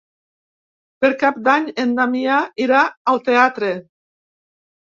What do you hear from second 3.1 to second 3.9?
al teatre.